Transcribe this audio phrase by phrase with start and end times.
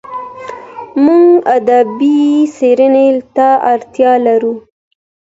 [1.05, 2.17] موږ ادبي
[2.55, 4.55] څېړني ته اړتیا لرو.